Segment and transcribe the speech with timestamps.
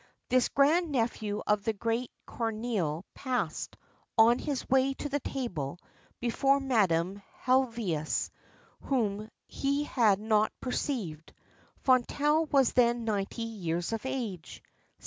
[0.29, 3.77] This grand nephew of the great Corneille passed,
[4.17, 5.77] on his way to the table,
[6.19, 8.31] before Madame Helvétius,
[8.85, 11.31] whom he had not perceived.
[11.83, 14.63] Fontenelle was then ninety years of age.